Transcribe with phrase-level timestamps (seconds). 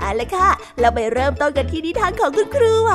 [0.00, 0.48] เอาละค่ะ
[0.80, 2.92] เราไปเริ่มต้นกันที่นิทานของคุณครูไหว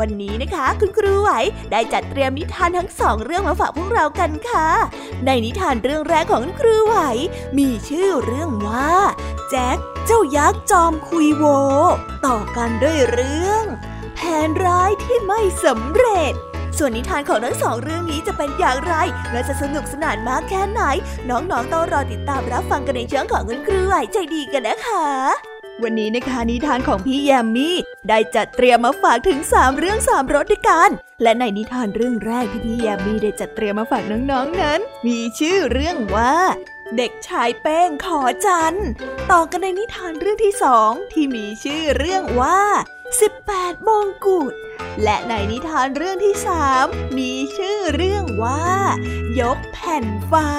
[0.00, 1.30] วันนี้นะคะ คุณครูไหว
[1.70, 4.68] ได้จัดเตรียมนิทานทั้งสองเรื่องมาฝากพวกเรากันค่ะ
[5.26, 6.96] ในนิทานเรื่องแรกของคุณครูไหว
[7.58, 8.92] มีชื่อเรื่องว่า
[9.50, 11.44] แจ็คเจ้ายักษ์จอมคุยโว
[12.26, 13.64] ต่อกันด้วยเรื่อง
[14.14, 16.34] แผนร้ายที่ไม่สำเร็จ
[16.78, 18.94] ส่วนนิทานของทั้งสองเรื่องนี้จะเป็นอย่างไร
[19.32, 20.82] และจะสนุกสนานมากแค่ไหน
[21.30, 27.76] น้องๆต้องรอติดตามรับฟังกันในช่วงของคุณครูไหวใจดีกันนะคะ วันนี้นะคะนิทานของพี่แยมมี่
[28.08, 30.90] ได้จัดเตรียมมาฝากถึง 3 เรื่อง 3รสด้วยกัน
[31.22, 36.34] และในนิทานเรื่องแรกที่พี่แยมมี่ได้จัดเตรียมมาฝากน้องๆนนั้น มีชื่อเรื่องว่า
[36.96, 38.74] เด็กชายแป้งขอจัน
[39.30, 42.60] ต่อกันในนิทานเรื่องที่สองที่มีชื่อเรื่องว่า
[43.26, 44.52] 18มงกุฎ
[45.02, 46.84] และในนิทานเรื่องที่สาม
[47.18, 48.64] มีชื่อเรื่องว่า
[49.40, 50.50] ยกแผ่นฟ้า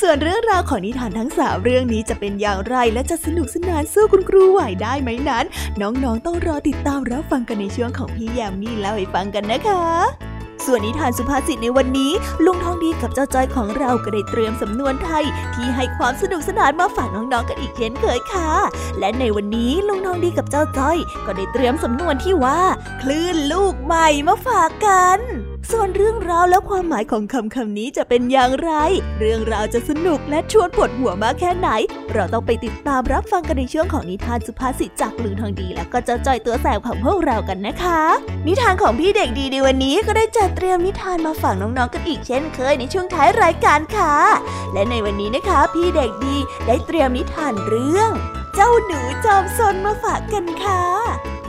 [0.00, 5.44] ส่วนเรื่องราวของนิทานทั้งสามเรื่องนี้จะเป็นอย่างไรและจะสนุกสนานสู้คุณครูไหวได้ไหมนั้น
[5.80, 9.84] น้องๆต้องรอติดตามรับฟังกันในช่วงของพี่ยามีเล่าให้ฟังกันนะคะ
[10.64, 12.12] ส่วนนิทานสุภาษิตในวันนี้
[12.44, 15.24] ลุงทองดีกับเจ้าจ้อยของเราก็ได้เตรียมสำนวนไทย
[15.54, 18.50] ที่ให้ความสนุกสนานมาฝากน้องๆกันอีกเช่นเคยค่ะ
[18.98, 22.60] และในวันนี้ลุงทองดีกับเจ้าจ้อย ก็ได้เตรียมสำนวนที่ว่า
[23.02, 25.20] คลื่นลูกใหม่มาฝากกัน
[25.72, 28.72] ส่วนเรื่องราวและความหมายของคำคำนี้จะเป็นอย่างไร
[29.20, 31.68] เรื่องราวจะสนุกและชวนปวดหัวมากแค่ไหน
[32.12, 38.02] เราต้องไปติดตามรับฟังกันในช่วงของนิทานสุภาษิตจากลุงทองดี และก็จ้าจ้อยตัวแสบของพวกเรากันนะคะ
[38.46, 44.14] นิทานของพี่เด็กดีในวันนี้ก็ได้จัดเตรียมนิทานมาฝากน้องๆกันอีกเช่นเคยในช่วงท้ายรายการค่ะ
[44.72, 46.36] และในวันนี้นะคะ พี่เด็กดี
[46.66, 48.10] ได้เตรียมนิทานเรื่อง
[48.54, 50.82] เจ้าหนูจอมซนมาฝากกันค่ะ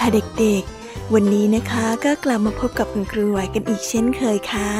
[0.00, 0.08] ค่ะ
[0.38, 4.70] เด็กๆ วันนี้นะคะก็กลับมาพบกับคุณครูไหวกันอีกเช่นเคยค่ะ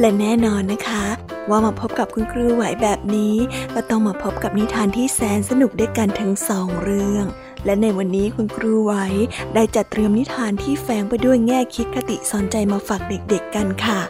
[0.00, 1.04] และแน่นอนนะคะ
[1.50, 3.36] ว่ามาพบกับคุณครูไหวแบบนี้
[3.74, 7.26] ก็ต้องมาพบกับนิทานที่แสนสนุกด้วยกันทั้งสองเรื่อง
[7.64, 8.92] และในวันนี้คุณครูไหว
[9.54, 14.00] ได้จัดเตรียมนิทานที่แฝงไปด้วยแง่คิดคติสอนใจมาฝากเด็กๆกันค่ะ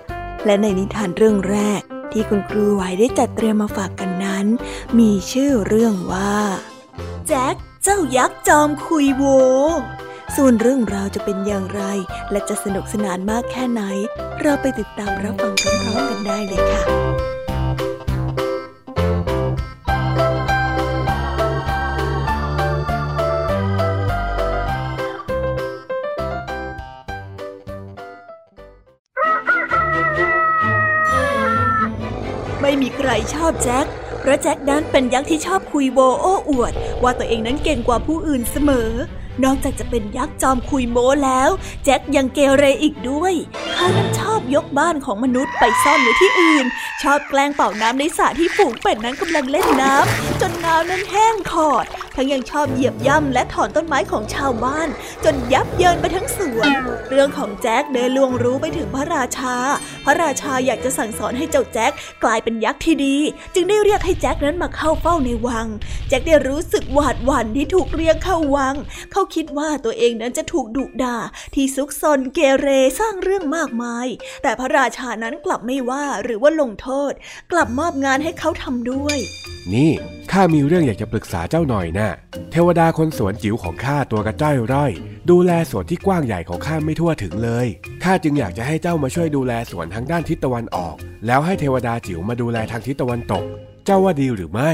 [0.45, 1.81] และในนิทานเรื่องแรก
[2.13, 4.47] ที่คุณครูไหวได้จัดเตรียมมาฝากกันนั้น
[4.99, 6.37] มีชื่อเรื่องว่า
[7.29, 9.25] แจ็คเจ้ายักษ์จอมคุยโว
[10.37, 11.83] ส่วนเรื่องราวจะเป็นอย่างไร
[12.31, 13.83] และจะสนุกสนานมากแค่ไหน
[14.43, 16.83] เราไปติดตามรับฟังพร้อมๆกันได้เลยค่ะ
[32.61, 33.87] ไม่มีใครชอบแจ็ค
[34.21, 36.73] เพราะแจ็คนั้นเป็นยักษ์ที่ชอบคุยโวโอ้อวด
[37.03, 38.91] ว่าตัวเองนั้นเก่งกว่าผู้อื่นเสมอ
[39.45, 41.51] นอกจากจะเป็นยักษ์จอมคุยโม้แล้ว
[41.85, 43.35] แจ็คยังเกเรอีกด้วย
[43.73, 46.67] เขานั้นชอบยกบ้านของมนุษย์ไปซ่อนไว้ที่อื่น
[47.03, 51.87] ชอบแกล้งเป่าน้ำในสระที่ฝูงเป็ดนั้นกำลังเล่นน้ำจนน้ำนั้นแห้งขอด
[52.17, 54.89] ทั้งยังชอบเหยียบย่ำและถอนต้นไม้ของชาวบ้าน
[55.25, 56.71] จนยับเยินไปทั้งสวน
[57.11, 59.57] เรื่องของแจ็คเดินลวงรู้ไปถึงพระราชา
[60.05, 61.93] พระราชาอยากจะสั่งสอนให้เจ้าแจ็ค
[62.25, 63.17] กลายเป็นยักษ์ที่ดี
[63.55, 65.67] จึงได้เรียกให้แจ็คนั้นมาเข้าเฝ้าในวัง
[66.09, 68.75] แจ็คได้รู้สึกหวาดหวั่นที่ถูกเรียกเข้าวัง
[69.13, 71.19] เขาคิดว่าตัวเองนั้นจะถูกดุด่า
[71.55, 72.69] ที่ซุกซนเกเร
[73.01, 74.07] สร้างเรื่องมากมาย
[74.43, 77.13] แต่พระราชานั้นกลับไม่ว่าหรือว่าลงโทษ
[77.53, 79.19] กลับมอบงานให้เขาทำด้วย
[79.75, 79.91] นี่
[80.33, 82.06] ข้ามีเรื่องอยากจะปรึกษาเจ้าหน่อยนะ
[82.53, 84.93] เทวดาคนสวนจิ๋วของข้าตัวกระจ้อยร่อย
[85.31, 87.67] ดูแลสวนที่กว้างใหญ่ของข้าไม่ทั่วถึงเลย
[88.05, 90.95] ข้าจึงอยากจะให้เจ้ามาช่วยดูแลสวนทางด้านทิศตะวันออก
[91.27, 93.45] แล้วให้เทวดาจิ๋วมาดูแลทางทิศตะวันตก
[93.85, 94.73] เจ้าว่าดีหรือไม่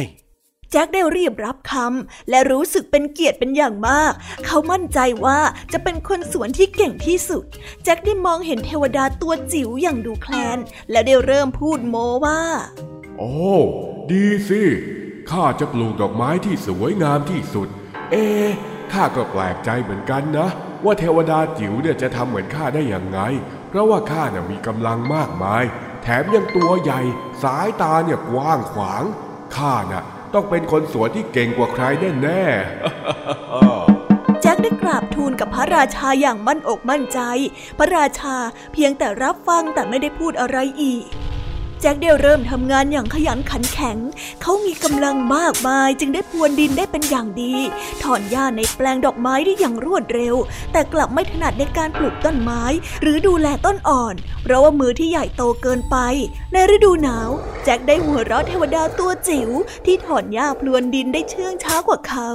[0.70, 4.12] แจ็คได้รีบรับคำและรู้สึกเป็นเกียรติเป็นอย่างมาก
[4.46, 5.38] เขามั่นใจว่า
[5.72, 7.44] จะเป็นคนสวนที่เก่งที่สุด
[7.84, 10.58] แจ็คได้มองเห็นเทวดาตัวจิ๋วอย่างดูแคลน
[10.90, 12.40] และได้เริ่มพูดโม้ว่า
[13.18, 13.32] โอ้
[14.10, 14.62] ดีสิ
[15.30, 17.68] ข้าจะปลูกดอกไม้ที่สวยงามที่สุด
[18.10, 18.26] เอ๊
[18.92, 20.48] ข้าก็แปลกใจเหมือนกันนะ
[20.84, 23.20] ว่าเทวดาจิ๋วเนี่ยจะทำเหมือนข้าได้อย่างไง
[23.68, 25.64] เพราะว่าข้าเนี่ยมีกำลังมากมาย
[26.02, 27.00] แถมยังตัวใหญ่
[27.42, 29.04] สายตาเนี่ยกว้างขวาง
[29.56, 30.04] ข้าน่ะ
[30.34, 32.42] ต้องเป็นคนสวนที่เก่งกว่าใครแน่แน่
[34.42, 37.20] แจ็คได้กราบทูลกับพระราชาอย่างมั่นอกมั่นใจ
[37.78, 38.36] พระราชา
[38.72, 41.04] เพียงแต่รับฟังแต่ไม่ได้พูดอะไรอีก
[41.84, 43.98] แจ็คได้เริ่มทำงานอย่างขยันขันแข็ง
[44.42, 47.54] เขามีกำลังมากมายจึงได้พรวนดินได้เป็นอย่างดี
[48.02, 50.34] ถอนหญ้าในแปลงดอกไม้ได้อย่างรวดเร็ว
[50.72, 52.62] แต่กลับไม่ถนัดในการปลูกต้นไม้
[53.02, 55.96] หรือดูแลต้นอ่อน เพราะว่ามือที่ใหญ่โตเกินไป
[56.52, 57.30] ในฤดูหนาว
[57.64, 59.48] แจ็คได้หัวเราะเทวดาตัวจิ๋ว
[59.86, 62.30] ที่ถอนหญ้าพลวนดินได้เชื่องช้ากว่าเขา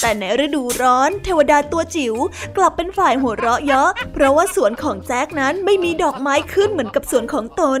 [0.00, 2.14] แต่ในฤดูร้อน เทวดาตัวจิ๋ว
[2.56, 7.62] กลับเป็นฝ่ายหัวเราะเยาะเพราะว่าสวนของแจ็คนั้นไม่มีดอกไม้ขึ้นเหมือนกับสวนของต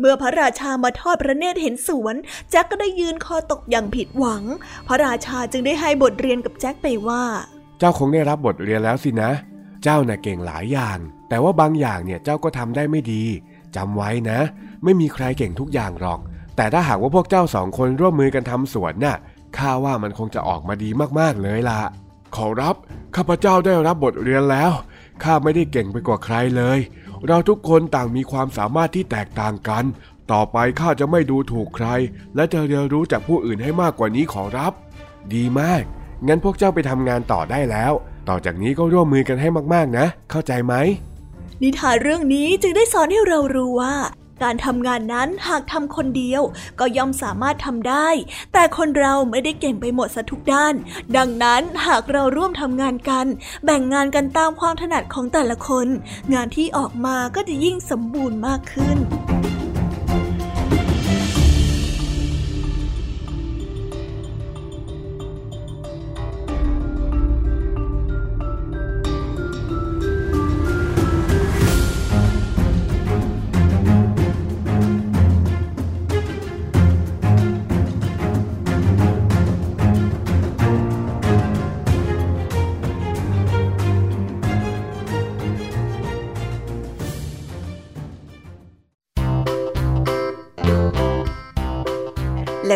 [0.00, 2.14] เมื่อพระราราชามาทอดพระเนตรเห็นสวน
[2.50, 4.42] แจ็คก็ได้ยืนคอตกอย่างผิดหวัง
[4.86, 7.24] พระราชาจึงได้ให้บทเรียนกับแจ็คไปว่า
[7.78, 9.30] เจ้าคงได้รับบทเรียนแล้วสินะ
[9.82, 10.98] เจ้าน่ะเก่งหลายอย่าง
[11.28, 13.24] แต่ว่าบางอย่างเนี่ยเจ้าก็ทำได้ไม่ดี
[13.76, 14.40] จำไว้นะ
[14.84, 16.20] ไม่มีใครเก่งทุกอย่างหรอก
[16.56, 19.16] แต่ถ้าหากว่าพวกเจ้าสองคนร่วมมือกันทำสวนน่ะ
[19.58, 21.80] ข้าว่ามันคงจะออกมาดีมากๆเลยล่ะ
[22.36, 22.76] ขอรับ
[23.16, 24.72] ข้าพเจ้าได้รับบทเรียนแล้ว
[25.22, 26.78] ข้าไม่ได้เก่งไปกว่าใครเลย
[27.26, 29.84] เราทุกคนต่างมีความสามารถที่แตกต่างกัน
[30.32, 31.88] ต่อไปข้าจะไม่ดูถูกใคร
[32.34, 34.72] และจะเรียนรู้จากผู้อื่นให้มากกว่านี้ขอรับ
[35.34, 35.82] ดีมาก
[36.26, 37.92] งั้นพวกเจ้าไปทำงานต่อได้แล้ว
[38.28, 40.74] ต่อจากนี้ก็ร่วมมือกันให้มากๆนะ เข้าใจไหม
[41.62, 43.94] นิทานเรื่องนี้จึงได้สอนให้เรารู้ว่า
[44.42, 46.42] การทำงานนั้นหากทำคนเดียว
[46.80, 48.08] ก็ย่อมสามารถทำได้
[48.52, 50.74] แต่คนเราไม่ได้เก่งไปหมดซะทุกด้าน
[51.16, 53.26] ดังนั้นหากเราร่วมทำงานกัน
[53.64, 55.86] แบ่งงานกันตามความถนัดของแต่ละคน
[56.34, 58.98] งานที่ออกมาก็จะยิ่งสมบูรณ์มากขึ้น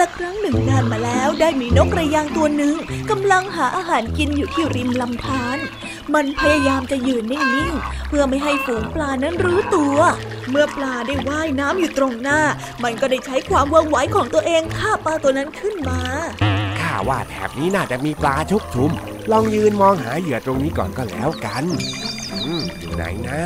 [0.00, 2.74] ละครั้งหนึ่งนานมาแล้วได้มีนกกระยางตัวหนึ่ง
[3.10, 5.58] กำลังหาอาหารกินอยู่ที่ริมลำธาร
[6.14, 9.96] มันพยายามจะยืนนิ่งๆ เพื่อไม่ให้ฝูงปลานั้นรู้ตัว
[10.50, 12.40] เมื่อปลาได้ว่ายน้ำอยู่ตรงหน้า
[12.82, 16.00] มันก็ได้ใช้ความว่องไวของตัวเองฆ่าปลาตัวนั้นขึ้นมา
[16.90, 18.90] ข้าว่าแถบนี้น่าจะมีปลาชุกชุม
[19.32, 21.64] ลองยืนมองหาเหยื่อตรงนี้ก่อนก็แล้วกัน
[22.80, 23.42] อยู่ไหนนะ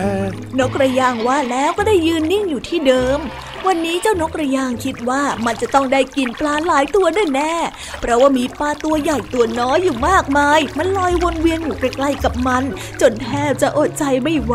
[0.59, 3.19] นกกระยางว่าแล้วก็ได้ยืนนิ่งอยู่ที่เดิม
[3.67, 7.55] วันนี้เจ้านกกระยางคิดว่ามันจะต้องได้กินปลาหลายตัวแน่แน่
[8.01, 12.63] เพราะว่ามีปลาตัวใหญ่ตัวน้อยอยู่มากมาย มันลอยวนเวียนอยู่ใกล้ๆกับมัน
[13.01, 14.55] จนแทบจะอดใจไม่ไหว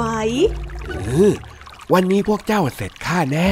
[1.94, 3.50] วันนี้พวกเจ้าเสร็จข้าแน่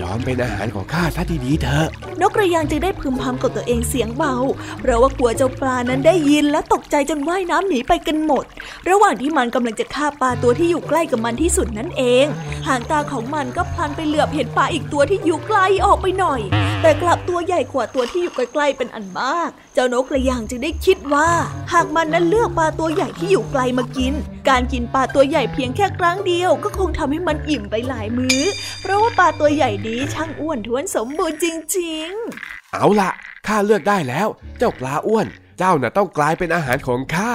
[0.00, 1.88] ยอมเป็นอาหารของข้าซะดีๆเถอะ
[2.20, 4.34] นกกระยางจึงได้พึมพำกับตัวเองเสียงเบา
[4.80, 8.44] เพราะว่ากลัวเจ้าปลานั้นได้ยินและตกใจจนว่ายน้ำหนีไปกันหมด
[8.88, 12.26] ระหว่างที่มันกำลังจะฆ่าปลาตัวที่อยู่ใกล้กับมันที่สุดนั่นเอง
[12.66, 16.40] หางตาของมันก็พลันไปเหลือบเห็นปลาอีกตัวที่อยู่ไกลออกไปหน่อย
[16.82, 21.28] แต่กลับตัวใหญ่กว่าตัวที่อยู่ใกล้ๆเป็นอันมาก เจ้านกกระยางจึงได้คิดว่า
[21.72, 24.14] หากมันนั้นเลือกปลาตัวใหญ่ที่อยู่ไกลมากิน
[24.48, 28.40] การกินปลาตัวใหญ่เพียงแค่ครั้งเดียวก็คงทำให้มันอิ่มไปหลายมื้อ
[28.80, 31.46] เพราะว่าปลาตัวใหญ่นี้ช่างอ้วนท้วนสมบูรณ์จ
[31.78, 33.10] ริงๆ เอาละ
[33.46, 35.26] ข้าเลือกได้แล้ว เจ้าปลาอ้วน
[35.58, 37.32] เจ้าน่ะต้องกลายเป็นอาหารของข้า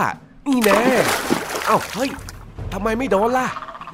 [0.48, 0.82] นี่แน่
[1.66, 2.12] เอ้าเฮ้ย
[2.74, 3.48] ทำไมไม่โดนล่ะ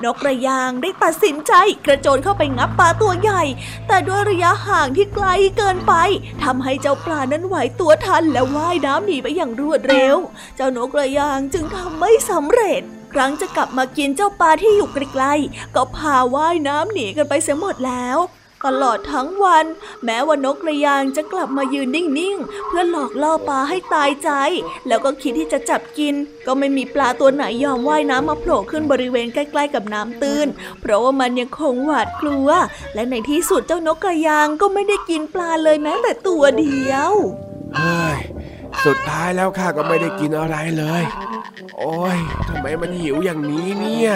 [0.03, 1.53] นกกระยางได้ตัดสินใจ
[1.85, 3.43] กระโจนเข้าไปงับปลาตัวใหญ่
[3.87, 5.27] แต่ด้วยระยะห่างที่ไกล
[5.57, 5.93] เกินไป
[6.43, 10.17] ทำให้เจ้าปลานั้นไหวตัวทันและว่ายน้ำหนีไปอย่างรวดเร็ว
[10.55, 12.83] เจ้านกกระยางจึงทำไม่สำเร็จ
[13.19, 18.17] ครั้งจะกลับมากินเจ้าปลาที่อยู่ใกลๆก็พาว่ายน้ำหนีกันไปเสียหมดแล้ว
[18.65, 19.65] ตลอดทั้งวัน
[20.05, 24.29] แม้ว่านกกระยางจะกลับมายืนนิ่งๆ เพื่อหลอกล่อปลาให้ตายใจ
[24.87, 30.47] แล้วก็คิดที่จะจับกิน ก็ไม่มีปลาตัวไหนยอมว่ายน้ำมาโผล่ขึ้นบริเวณใกล้ๆกับน้ำตื้น
[30.81, 32.49] เพราะว่ามันยังคงหวาดกลัว
[32.93, 37.11] และในที่สุดเจ้านกกระยางก็ไม่ได้กินปลาเลยแม้แต่ตัวเดียว
[37.75, 38.19] เฮ้ย
[38.85, 41.03] สุดท้ายแล้วข้าก็ไม่ได้กินอะไรเลย
[41.77, 44.13] โอ้ยทำไมมันหิวอย่างนี้เนี่ย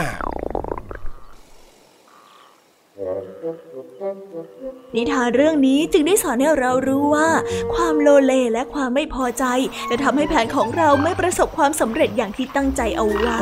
[4.96, 7.30] นิทานเรื่องนี้จึงได้สอนให้เรารู้ว่า
[7.74, 9.46] ความโลเลและความไม่พอใจ
[9.90, 13.42] จะทำให้แผนของเราไม่ประสบความสำเร็จอย่างที่ตั้งใจเอาไว้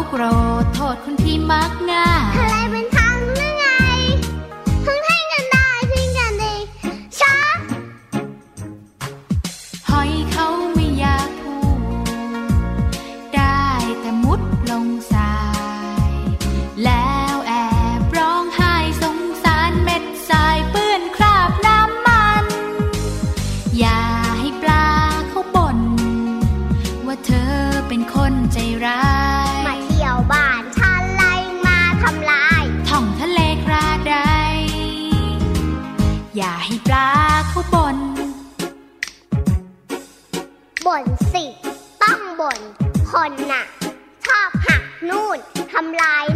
[0.00, 2.99] บ่นสิต้องบ่นคนน่มักนู่นทำลาย
[46.00, 46.29] ไ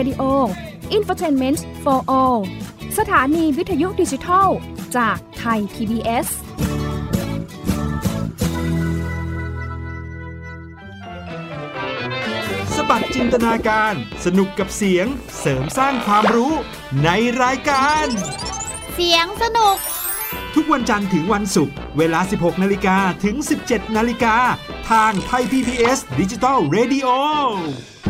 [0.00, 0.24] Radio
[0.96, 2.40] Infotainment for All
[2.98, 4.48] สถานีวิทยุดิจิทัล
[4.96, 6.26] จากไทย PBS
[12.74, 15.06] สบัดจินตนาการ สนุกกับเสียง
[15.40, 16.52] เสริมสร้างความรู้
[17.04, 17.10] ใน
[17.42, 18.06] รายการ
[18.94, 19.76] เสียงสนุก
[20.54, 24.36] ทุกวันจันทร์ถึงวันศุกร์ เวลา 16 นาฬิกาถึง 17 นาฬิกา
[24.90, 27.08] ทางไทย PPS ดิจิทัล Radio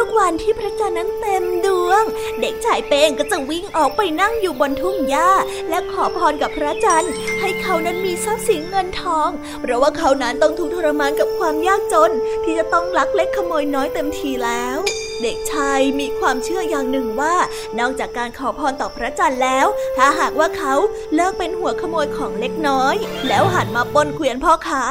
[0.00, 2.04] ทุกๆวันที่พระจันทร์นั้นเต็มดวง
[2.40, 5.30] เด็กชายเป้งก็จะวิ่งออกไปนั่งอยู่บนทุ่งหญ้า
[5.68, 9.28] และขอพรกับพระจันทร์ ให้เขานั้นมีทรัพย์สินเงินทอง
[9.60, 12.12] เพราะว่าเขานั้นต้องทุกข์ทรมานกับความยากจน
[12.44, 14.78] ที่จะต้องลักเล็กขโมยน้อยเต็มทีแล้ว
[15.22, 17.34] เด็กชายมีความเชื่ออย่างหนึ่งว่า
[17.78, 19.66] นอกจากการขอพรต่อพระจันทร์แล้ว
[19.96, 20.74] ถ้าหากว่าเขา
[21.14, 22.96] เลิกเป็นหัวขโมยของเล็กน้อย
[23.28, 24.82] แล้วหันมาปนเกวียนพ่อค้า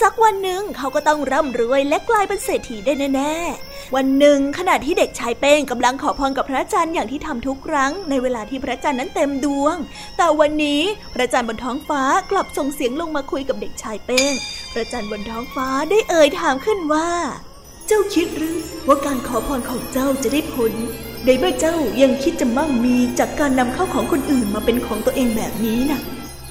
[0.00, 9.76] สักวันหนึ่งเขาก็ต้องร่ำรวยและกลายเป็นเศรษฐีได้แน่ๆ วันหนึ่งขณะที่เด็กชายเป้งกำลังขอพรกับพระจันทร์อย่างที่ทำทุกครั้งในเวลาที่พระจันทร์นั้นเต็มดวง
[10.16, 10.82] แต่วันนี้
[11.14, 14.32] พระจันทร์บนท้องฟ้ากลับส่งเสียงลงมาคุยกับเด็กชายเป้ง
[14.72, 17.10] พระจันทร์บนท้องฟ้าได้เอ่ยถามขึ้นว่า
[17.86, 20.72] เจ้าคิดหรือว่าการขอพรของเจ้าจะได้ผล
[21.24, 26.00] ในเมื่อเจ้ายังคิดจะมั่งมีจากการนำเข้าของคนอื่นมาเป็นของตัวเองแบบนี้นะ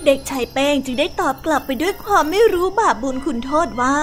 [0.05, 3.97] เด็กชายแป้งจึงได้ตอบกลับไปด้วยความไม่รู้บาปบุญคุณโทษว่า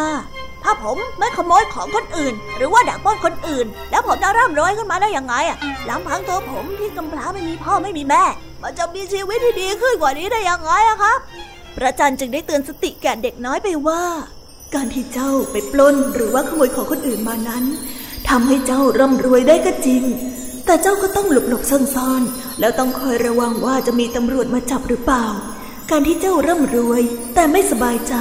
[0.63, 8.25] ถ้าผมไม่ขโมยของคนอื่น หรือว่าดักป้อนคนอื่น แล้วผมจะร่ำรวยขึ้นมาได้ยังไงอะลำพังตัวผมที่กำพร้าไม่มีพ่อไม่มีแม่
[8.63, 11.19] มันจะมีชีวิตที่ดีขึ้นกว่านี้ได้ยังไงอะครับ
[11.77, 14.03] พระจันทร์จึงได้เตือนสติแก่เด็กน้อยไปว่า
[14.75, 17.65] การที่เจ้าไปปล้นหรือว่าขโมยของคนอื่นมานั้น
[18.29, 20.03] ทำให้เจ้าร่ำรวยได้ก็จริง
[20.67, 25.27] แต่เจ้าก็ต้องหลบหลบซ่อนๆแล้วต้องคอยระวังว่าจะมีตำรวจมาจับหรือเปล่า
[25.95, 27.03] การที่เจ้าร่ำรวย
[27.35, 28.15] แต่ไม่สบายใจ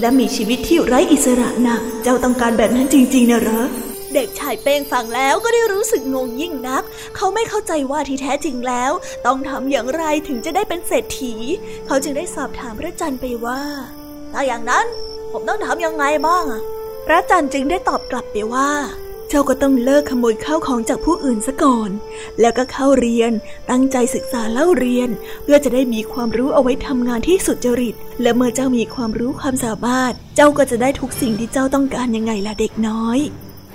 [0.00, 3.66] และมีชีวิตที่ไร้อิสระนะเจ้าต้องการแบบนั้นจริง ๆนะเหรอ
[4.14, 6.82] เด็กชายเป้งฟังแล้วก็ได้รู้สึกงงยิ่งนัก
[7.16, 8.92] เขาไม่เข้าใจว่าที่แท้จริงแล้ว
[9.26, 11.34] ต้องทำอย่างไรถึงจะได้เป็นเศรษฐี
[11.86, 13.62] เขาจึงได้สอบถามพระจันทร์ไปว่า
[14.32, 14.86] ถ้าอย่างนั้น
[15.32, 16.62] ผมต้องทำยังไงบ้างอะ
[17.06, 18.70] พระจันทร์จึงได้ตอบกลับไปว่า
[19.34, 21.90] เจ้าก็ต้องเลิกขโมยข้าวของจากผู้อื่นซะก่อน
[22.40, 23.32] แล้วก็เข้าเรียน
[23.70, 25.08] ตั้งใจศึกษาเล่าเรียน
[25.42, 33.18] เพื่อจะได้มีความรู้เอาไว้ทำงานที่สุดจริต และเมื่อเจ้ามีความรู้ความสามารถ เจ้าก็จะได้ทุกสิ่งที่เจ้าต้องการยังไงล่ะเด็กน้อย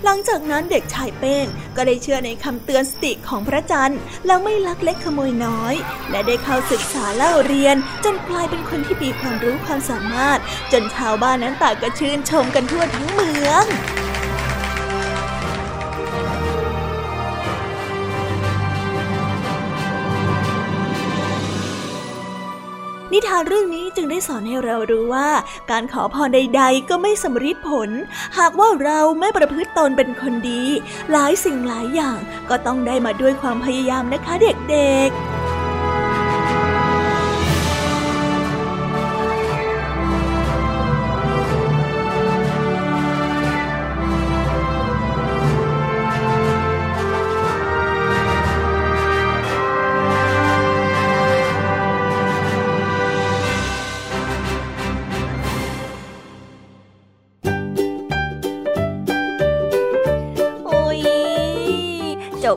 [0.04, 5.74] หลังจากนั้นเด็กชายเป้งก็ได้เชื่อในคำเตือนสติของพระจันทร์แล้วไม่ลักเล็กขโมยน้อย
[6.12, 10.40] และได้เข้าศึกษาเล่าเรียน จนกลายเป็นคนที่มีความรู้ความสามารถ
[10.72, 13.68] จนชาวบ้านนั้นต่างก็ชื่นชมกันทั่วทั้งเมือง
[23.18, 25.30] นิทานเรื่องนี้จึงได้สอนให้เรารู้ว่า
[25.72, 27.90] การขอพรใด ๆ ก็ไม่สำเร็จผล
[28.38, 30.64] หากว่าเราไม่ประพฤติตนเป็นคนดี
[31.12, 34.34] หลายสิ่งหลายอย่างก็ต้องได้มาด้วยความพยายามนะคะ
[34.70, 35.37] เด็กๆ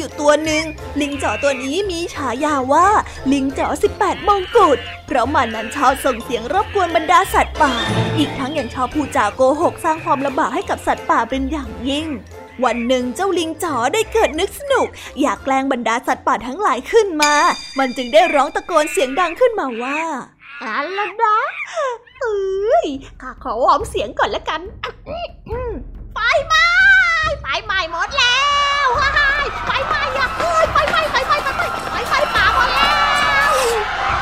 [0.00, 0.64] ออยู่ตัวหนึ่ง
[1.00, 2.88] ลิงจ๋อตัวนี้มีฉายาว่า
[3.32, 3.66] ลิงจ๋อ
[3.98, 7.72] 18มงกุฎเพราะมันนั้นชอบส่งเสียงรบกวนบรรดาสัตว์ป่า
[8.18, 12.06] อีกทั้งยังชอบพูดจาโกหกสร้างความลำบากให้กับสัตว์ป่าเป็นอย่างยิ่ง
[12.64, 14.86] วันหนึ่งเจ้าลิงจ๋อได้เกิดนึกสนุก
[15.20, 17.34] อยากแกล้งบรรดาสัตว์ป่าทั้งหลายขึ้นมา
[17.78, 20.00] มันจึงได้ร้องตะโกนเสียงดังขึ้นมาว่า
[20.62, 21.38] อะไรนะ
[22.20, 22.86] เอ้ย
[23.22, 24.60] ข้าขอวอร์มเสียงก่อนละกัน
[26.14, 26.66] ไฟไหม้
[27.40, 28.36] ไฟไหม้หมดแล้
[28.68, 28.69] ว
[29.66, 30.28] ไฟไหม้อะ
[30.72, 32.92] ไฟไหม้ไฟไหม้ไฟไหม้ไฟไหม้ป่าหมดแล้
[33.50, 33.52] ว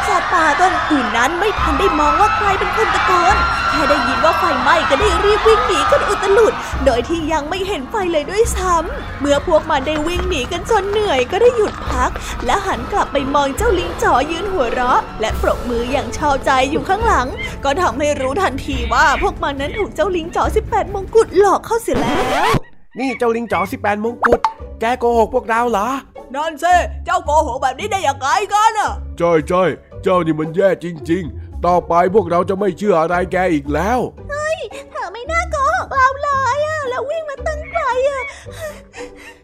[0.07, 3.37] สัตว์ป่าตัวอื่นนั้นไม่ทันได้มองว่าใครเป็นคนตะโกน
[3.70, 6.52] แค่ได้ยินว่าไฟไหม้ก็ได้รีบวิ่งหนีกันอุตลุด
[6.85, 12.11] โดยที่ยังไม่เห็นไฟเลยด้วยซ้ำเมื่อพวกมันได้วิ่งหนีกันจนเหนื่อยก็ได้หยุดพัก
[12.46, 17.28] และหันกลับไปมองเจ้าลิงจ๋อยืนหัวเราะ และปรบมืออย่างชาวใจอยู่ข้างหลัง
[17.64, 22.20] ก็ทำให้รู้ทันทีว่าพวกมันนั้นถูกเจ้าลิงจ๋อ18 มงกุฎหลอกเข้าเสียแล้
[22.54, 22.58] ว
[23.01, 24.41] นี่เจ้าลิงจ๋อ18มงกุฎ
[24.81, 25.89] แกโกหกพวกเราเหรอ
[26.35, 29.63] นั่นสิเจ้าโกหกแบบนี้ได้ยังไงกันอะใช่ใช่
[30.03, 33.99] เจ้านี่มันแย่จริง ๆ ต่อไปพวกเราจะไม่เชื่ออะไรแกอีกแล้ว
[34.31, 34.59] เฮ้ย
[34.91, 35.48] เธอไม่น่าโกหก
[35.90, 38.22] เราเลยอะแล้ววิ่งมาตั้งไกลอะ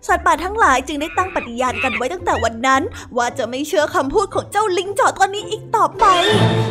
[0.09, 2.83] สัตว์ป่าทั้งหลายจึงได้ตั้งปฏิญาณกันไว้ตั้งแต่วันนั้น
[3.17, 6.05] ว่าจะไม่เชื่อคำพูดของเจ้าลิงจอตัวนี้อีกต่อไป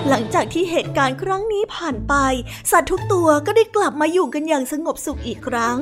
[0.10, 2.14] หลังจากที่เหตุการณ์ครั้งนี้ผ่านไป
[2.72, 5.78] สัตว์ทุกตัวก็ได้กลับมาอยู่กันอย่างสงบสุขอีกครั้ง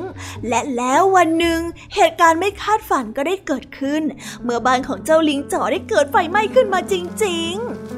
[0.48, 1.60] และแล้ววันหนึ่ง
[1.94, 4.02] เหตุการณ์ไม่คาดฝันก็ได้เกิดขึ้น
[4.42, 7.91] เมื่อบ้านของเจ้าลิงจ่อได้เกิดไฟไหม้ขึ้นมาจริง ๆ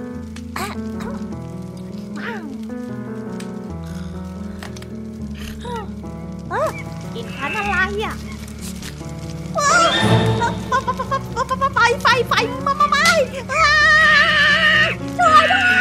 [7.44, 8.14] ฉันอะไรอะ
[11.74, 12.34] ไปไปไป
[12.66, 13.08] มามาไม่
[15.18, 15.73] ช่วยด้วย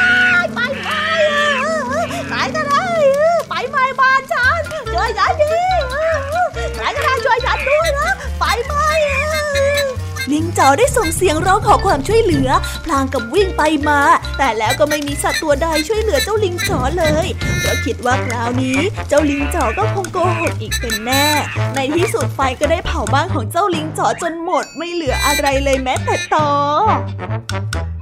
[10.32, 12.50] ลิงจ๋อได้ส่งเสียงร้องขอความช่วยเหลือ
[12.86, 14.00] พลางกับวิ่งไปมา
[14.38, 17.28] แต่แล้วก็ไม่มีสัตว์ตัวใดช่วยเหลือเจ้าลิงจ๋อเลย
[17.60, 21.28] เพราะคิดว่าคราวนี้เจ้าลิงจ๋อก็คงโกหกอีกเป็นแน่
[21.76, 26.50] ในที่สุดไฟก็ได้เผาบ้านของเจ้าลิงจ๋อจนหมดไม่เหลืออะไรเลยแม้แต่ตอ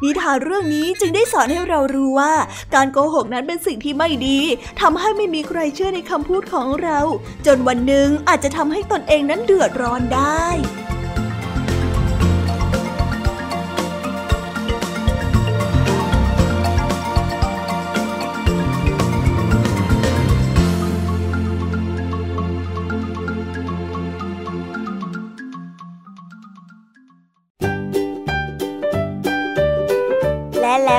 [0.04, 2.34] นิทานเรื่องนี้จึงได้สอนให้เรารู้ว่า
[2.76, 4.40] การโกหกนั้นเป็นสิ่งที่ไม่ดี
[4.82, 7.00] ทำให้ไม่มีใครเชื่อในคำพูดของเรา
[7.46, 10.46] จนวันหนึ่งอาจจะทำให้ตนเองนั้นเดือดร้อนได้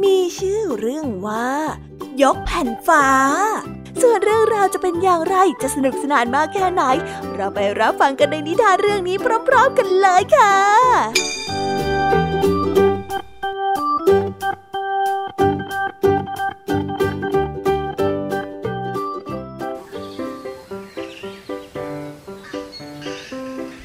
[0.00, 1.48] มีชื่อเรื่องว่า
[2.22, 3.06] ยกแผ่นฟ้า
[4.00, 6.82] ส่วนเรื่องราวจะเป็นอย่างไรจะสนุกสนานมากแค่ไหน
[7.34, 9.16] เราไปรับฟังกันในนิทานเรื่องนี้
[9.48, 10.54] พร้อมๆกันเลยค่ะ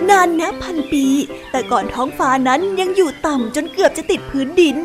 [0.09, 1.05] นานนับพันปี
[1.57, 4.77] แต่ก่อนท้องฟ้านั้นยังอยู่ต่ำจนเกือบจะติดพื้นดิน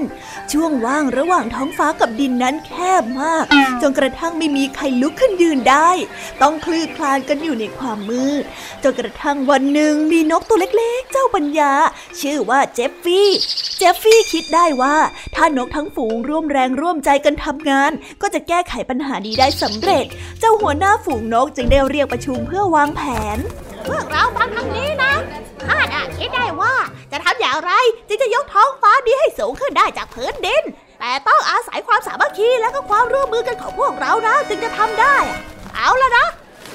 [0.53, 3.45] ช่วงว่างระหว่างท้องฟ้ากับดินนั้นแคบมาก
[3.83, 5.91] จนกระทั่งไม่มีใครลุกขึ้นยืนได้
[6.43, 8.45] ต้องคลือคลานกันอยู่ในความมืด
[8.83, 11.73] จนกระทั่งวันหนึ่งมีนกตัวเล็กๆ เจ้าปัญญา
[12.21, 13.29] ชื่อว่าเจฟฟี่
[13.79, 14.97] เจฟฟี่คิดได้ว่า
[15.37, 17.91] ถ้านกทั้งฝูงร่วมแรงร่วมใจกันทำงาน
[18.23, 20.05] ก็จะแก้ไขปัญหานี้ได้สำเร็จ
[20.41, 23.03] เจ้าหัวหน้าฝูงนกจึงได้เรียกประชุมเพื่อวางแผ
[23.37, 23.41] น
[23.89, 25.13] พวกเราฟังทางนี้นะ
[25.67, 26.75] ข้าน่ะคิดได้ว่า
[27.13, 27.73] จะทำอย่างไร
[28.09, 30.65] จึงจะยกท้องฟ้านี้ให้สูงขึ้นได้จากพื้นดิน
[31.01, 35.17] แต่ต้องอาศัยความสามัคคีและก็ความร่วมมือกันของพวกเรานะจึงจะทำได้
[35.75, 36.27] เอาละนะ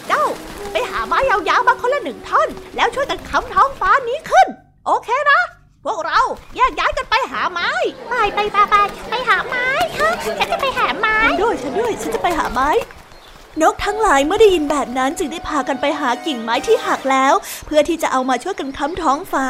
[0.07, 0.23] เจ้า
[0.71, 4.47] ไปหาไม้ยาวๆมาคนละหนึ่งท่อน แล้วช่วยกันค้ำท้องฟ้านี้ขึ้น
[4.85, 5.39] โอเคนะ
[5.85, 6.19] พวกเรา
[6.55, 7.69] แยกย้ายกันไปหาไม้
[8.09, 8.75] ไปไปไปไป
[9.09, 9.67] ไปหาไม้
[9.97, 12.69] ค่ะฉันจะไปหาไม้ฉันด้วยฉันด้วยฉันจะไปหาไม้
[13.61, 17.33] นกทั้งหลายเมื่อได้ยินแบบนั้นจึงได้พากันไปหากิ่งไม้ที่หักแล้ว
[17.65, 19.47] เพื่อที่จะเอามาช่วยกันค้ำท้องฟ้า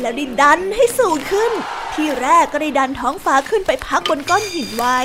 [0.00, 1.52] แล้วได้ดันให้สูงขึ้น
[1.94, 4.98] ที่แรกก็ได้ดันท้องฟ้าขึ้นไปพักบนก้อนหินไว้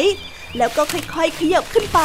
[0.57, 1.99] แล้วก็ค่อยๆ ขยับขึ้นไป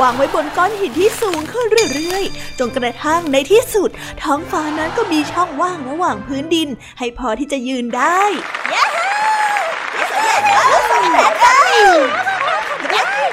[0.00, 3.90] วางไว้บนก้อนหินที่สูงขึ้นเรื่อยๆ จนกระทั่งในที่สุด
[4.22, 8.22] ท้องฟ้านั้นก็มีช่องว่างระหว่างพื้นดิน ให้พอที่จะยืนได้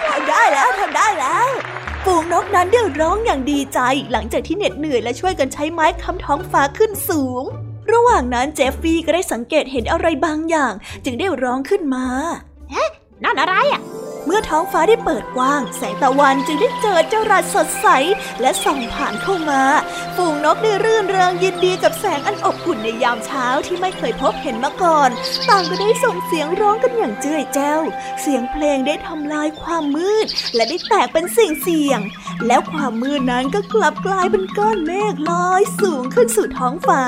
[0.10, 1.50] ทำได้แล้วทำได้แล้ว
[2.06, 2.24] ฝูง
[2.55, 3.79] นั้นได้ร้องอย่างดีใจ
[4.12, 7.43] หลังจากที่เหน็ดเหนื่อยและช่วยกันใช้ไม้ค้ำท้องฟ้าขึ้นสูง
[7.93, 10.73] ระหว่างนั้นเจฟฟี่ก็ได้สังเกตเห็นอะไรบางอย่าง
[11.05, 12.05] จึงได้ร้องขึ้นมา
[12.71, 12.85] เฮ้
[13.23, 13.78] นั่นอะไรอะ
[14.31, 17.87] เมื่อท้องฟ้าได้เปิดกว้าง แสงตะวันจึงได้เจอเจ้าราสดใส
[18.41, 19.61] และส่องผ่านเข้ามา
[20.15, 25.09] ฝูงนกได้รื่นเริงยินดีกับแสงอันอบอุ่นในยามเช้าที่ไม่เคยพบเห็นมาก่อน
[25.49, 27.81] ต่างก็ได้ส่งเสียงร้องกันอย่างเจ้ยแจ้ว
[28.21, 31.99] เสียงเพลงได้ทำลายความมืด และได้แตกเป็นสิ่งเสียง
[32.47, 37.03] แล้วความมืดนั้นก็กลับกลายเป็นก้อนเมฆลอยสูงขึ้นสู่ท้องฟ้า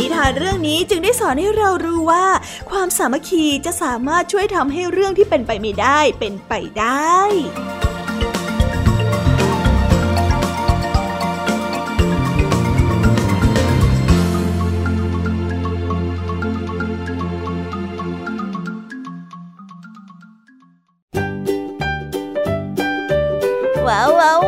[0.00, 2.26] นิทานเรื่องนี้จึงได้สอนให้เรารู้ว่า
[2.70, 7.18] ความสามัคคีจะสามารถช่วยทำให้เรื่องที่เป็นไปไม่ได้เป็นไปได้
[23.86, 24.47] ว้าวว้าวว้า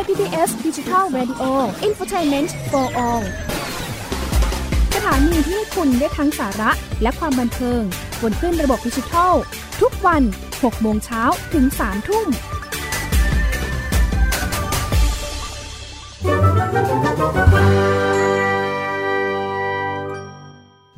[0.00, 3.24] ย PBS Digital Radio infotainment for all
[4.94, 6.70] สถานีที่คุณได้ทั้งสาระ
[7.02, 7.82] และความบันเทิง
[8.22, 9.34] บนคลื่นระบบดิจิทัล
[9.80, 12.26] ทุกวัน 6 โมงเช้าถึง 3 ทุ่ม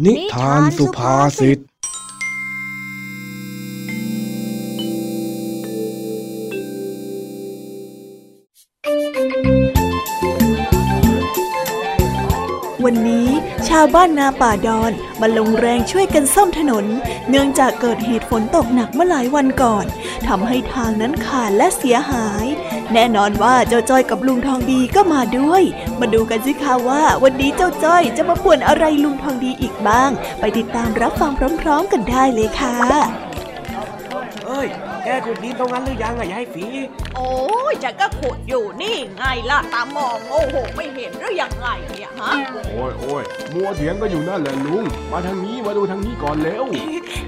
[0.04, 16.86] นิทานสุภาษิตาวบ้านนาป่าดอนมาลงแรงช่วยกันซ่อมถนน
[17.28, 19.84] เนื่องจากเกิดเหตุฝนตกหนักเมื่อหลายวันก่อน
[20.26, 22.46] ทำให้ทางนั้นขาดและเสียหาย
[22.92, 25.62] แน่นอนว่าเจ้าจ้อยกับลุงทองดีก็มาด้วย
[26.00, 30.10] มาดูกันสิคะว่า วันนี้เจ้าจ้อยจะมาป่วนอะไรลุงทองดีอีกบ้าง
[30.40, 32.76] ไปติดตามรับฟังพร้อม ๆ กันได้เลยค่ะ
[34.46, 34.68] เอ้ย
[35.16, 36.66] กขุดดินตรงนั้นหรือยังอะยายฝี
[37.14, 37.30] โอ้
[37.72, 42.32] ยฉันก็ขุดอยู่นี่ไงล่ะตามองโอ้โหไม่เห็นหรือยังไงเนี่ยฮะ
[42.72, 43.22] โอ้ยโอ้ย
[43.54, 46.64] มัวเถียงก็อยู่นั่นแหละลุง มาทางนี้มาดูทางนี้ก่อนเร็ว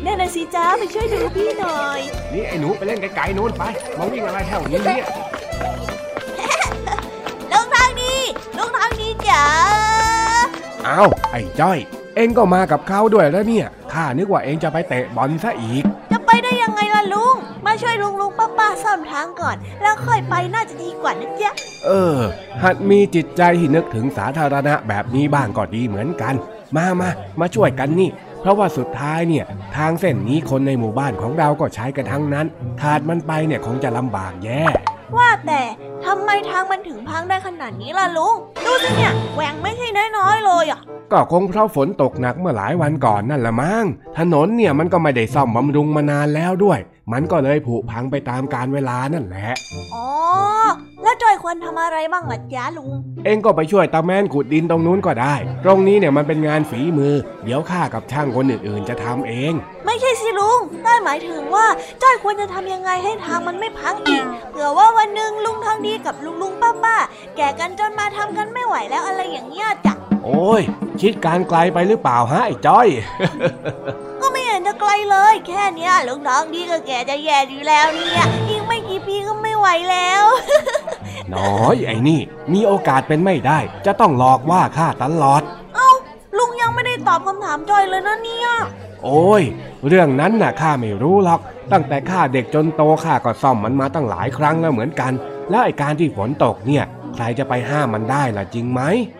[0.03, 2.01] แน่นะสิจ้าไปช่วยดูพี่หน่อย
[2.33, 3.63] นี่ไอ้หนูไปเล่นไกลๆนู้นไป
[3.99, 5.07] มาวิ่งอะไรแถวนี้เนี่ย
[7.53, 8.21] ลุงทางนี้
[8.57, 9.45] ลุงทางนี้จ๋า
[10.87, 11.79] อ้าวไอ้จ้อย
[12.17, 21.51] เอ็งก็มากับเขาด้วยแล้วเนี่ยข้านึกว่าเอ็งจะไปเตะบอลซะอีกจะ ไปได้ยังไงล่ะลุง มาช่วยลุงลุงป้าป้าซ่อมทางก่อน แล้วค่อยไปน่าจะดีกว่านะจ๊ะ
[21.87, 22.19] เออ
[22.63, 26.35] หัดมีจิตใจที่นึกถึงสาธารณะแบบนี้บ้างก็ดีเหมือนกัน
[26.77, 27.09] มามา
[27.41, 29.45] มาช่วยกันนี่ เพราะว่าสุดท้ายเนี่ย
[29.77, 32.47] ทางเส้นนี้คนในหมู่บ้านของเราก็ใช้กันทั้งนั้น
[32.83, 34.65] ขาดมันไปเนี่ยคงจะลำบากแย่
[35.19, 35.63] ว่าแต่
[36.05, 40.81] ทำไมทางมันถึงพังได้ขนาดนี้ล่ะลุง ดูสิเนี่ยแหว่งไม่ใช่น้อยๆเลยอะ
[41.13, 43.85] ก็คงเพราะฝนตกหนักเมื่อหลายวันก่อนนั่นละมั้ง
[44.19, 46.79] ถนนเนี่ยมันก็ไม่ได้ซ่อมบำรุงมานานแล้วด้วย
[47.13, 49.55] มันก็เลยผุพังไปตามกาลเวลานั่นแหละ
[49.95, 50.09] อ๋อ
[51.03, 52.91] แล้วจอยควรทำอะไรบ้างล่ะจ๊ะลุง
[53.25, 55.35] เองก็ไปช่วยตาแมนขุดดินตรงนู้นก็ได้
[55.65, 57.15] ตรงนี้เนี่ยมันเป็นงานฝีมือ
[57.45, 59.53] เดี๋ยวข้ากับช่างคนอื่นๆจะทำเอง
[59.87, 61.67] ไม่ใช่สิลุงได้หมายถึงว่า
[62.03, 66.97] จอยควรจะทำยังไงให้ทางมันไม่พังอีก เผื่อว่าวันหนึ่งลุงทองดีกับลุงลุงป้าป้า
[67.37, 70.63] แก่กันจนมาทำกันไม่ไหวแล้วอะไรอย่างเงี้ยจ้ะโอ้ย
[71.01, 72.87] คิดการไกลไปหรือเปล่าฮะไอ้จ้อย
[74.91, 80.25] ก็ไม่เห็นจะไกลเลย แค่เนี้ยลุงทองดีก็แก่จะแย่อยู่แล้วเนี่ยอีกไม่กี่ปีก็ไม่ไหวแล้ว
[81.35, 82.21] น้อยไอ้นี่
[82.53, 85.43] มีโอกาสเป็นไม่ได้ จะต้องหลอกว่าข้าตลอด
[85.77, 85.91] เอ้า
[86.39, 88.49] ลุงยังไม่ได้ตอบคำถามจอยเลยนะเนี่ย
[89.05, 89.43] โอ้ย
[89.87, 91.41] เรื่องนั้นน่ะข้าไม่รู้หรอก
[91.73, 95.13] ตั้งแต่ข้าเด็กจนโตข้าก็ซ่อมมันมาตั้งหลายครั้งแล้วเหมือนกัน
[95.51, 96.85] แล้วไอ้การที่ฝนตกเนี่ย
[97.15, 99.20] ใครจะไปห้ามมันได้ล่ะจริงไหมอ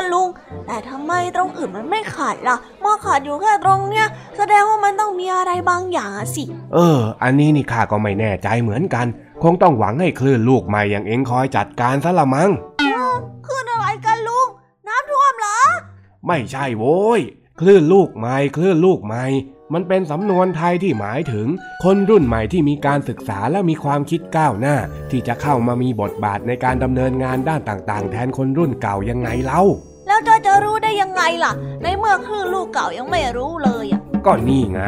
[0.00, 0.28] ก็จริงจ้ะลุง
[0.66, 6.44] แต่ทำไมตรงอื่นมันไม่ขาดล่ะมาขาดอยู่แค่ตรงเนี้ย แสดงว่ามันต้องมีอะไรบางอย่างอะสิ
[6.74, 9.06] เออ อันนี้นี่ข้าก็ไม่แน่ใจเหมือนกัน
[9.42, 12.50] คงต้องหวังให้คลื่นลูกใหม่อย่างเอ็งคอยจัดการซะละมั้ง
[13.46, 14.48] ขึ้นอะไรกันลุง
[14.88, 15.58] น้ำท่วมเหรอ
[16.26, 17.20] ไม่ใช่โว้ย
[17.60, 19.24] คลื่นลูกใหม่คลื่นลูกใหม่
[19.74, 21.46] มันเป็นสำนวนไทยที่หมายถึง
[21.84, 24.76] คนรุ่นใหม่ที่มีการศึกษาและมีความคิดก้าวหน้า
[25.10, 29.62] ที่จะเข้ามามีบทบาทในการดำเนินงานด้านต่างๆ แทนคนรุ่นเก่ายังไงเล่า
[30.20, 31.52] แล้วจอยจะรู้ได้ยังไงล่ะ
[31.82, 34.80] ในเมื่อคลื่นลูกเก่ายังไม่รู้เลยอะก็นี่ไง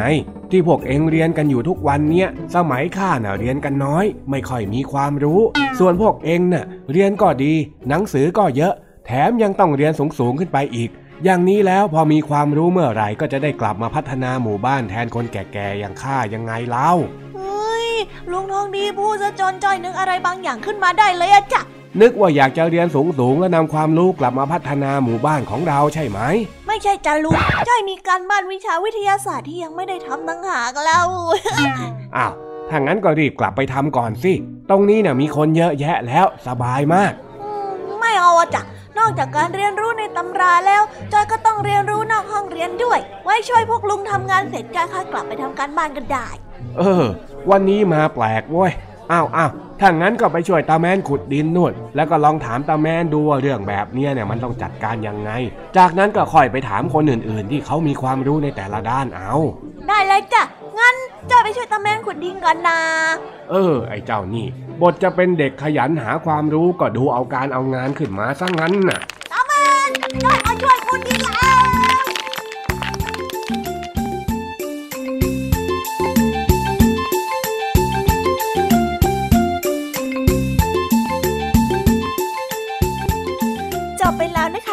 [0.49, 5.41] ที่พวกเองเรียนกันอยู่ทุกวันเนี้ยสมัยข้าน่ะเรียนกันน้อย ไม่ค่อยมีความรู้
[5.79, 7.53] ส่วนพวกเองน่ะเรียนก็ดี
[7.89, 8.73] หนังสือก็เยอะ
[9.05, 10.89] แถมยังต้องเรียนสูงๆขึ้นไปอีก
[11.23, 16.91] อย่างนี้แล้วพอมีความรู้เมื่อไหร่ก็จะได้กลับมาพัฒนาหมู่บ้านแทนคนแก่ๆอย่างข้ายังไงเล่า
[17.35, 17.87] เฮ้ย
[18.31, 21.61] ลุงทองดีพูดซะจนจอยนึกอะไรบางอย่างขึ้นมาได้เลยอะจ้ะ
[22.01, 26.19] นึกว่าอยากจะเรียนสูงๆและนำความรู้กลับมาพัฒนาหมู่บ้านของเราใช่ไหม
[26.67, 27.35] ไม่ใช่จ้ะลุง
[27.67, 31.07] จอยมีการบ้านวิชาวิทยาศาสตร์ที่ยังไม่ได้ทำตั้งหากแล้ว
[32.15, 32.33] อ้าว
[32.69, 34.33] ถ้างั้นก็รีบกลับไปทำก่อนสิ
[34.69, 38.61] ตรงนี้เนี่ยมีคนเยอะแยะแล้วสบายมากอืมไม่เอาอะจ้ะ
[38.99, 40.83] นอกจากการเรียนรู้ในตำราแล้ว
[41.13, 46.27] จอยก็ต้องเรียนรู้นอกห้องเรียนด้วย ไว้ช่วยพวกลุงทำงานเสร็จจอยค่อยกลับไปทำการบ้านกันได้
[46.77, 47.03] เออ
[47.51, 48.71] วันนี้มาแปลกเว้ย
[49.13, 55.31] อ้าวอ้าวถ้างั้นก็ไปช่วยตาแมนขุดดินนู่น แล้วก็ลองถามตาแมนดูว่าเรื่องแบบเนี้ยเนี่ยมันต้องจัดการยังไง
[55.77, 59.33] จากนั้นก็ค่อยไปถามคนอื่นๆ ที่เขามีความรู้ในแต่ละด้านเอา
[59.87, 60.43] ได้เลยจ้ะ
[60.79, 60.95] งั้น
[61.27, 62.79] เจ้าไปช่วยตาแมนขุดดินก่อนนะ
[63.49, 64.45] เออ ไอ้เจ้านี่
[64.81, 68.99] บทจะเป็นเด็กขยันหาความรู้ก็ดูเอาการเอางานขึ้นมาซะงั้นน่ะ
[69.31, 69.51] ตาแม
[69.87, 69.89] น
[70.21, 71.51] เจ้ามาช่วยขุดดินแล้
[71.91, 71.92] ว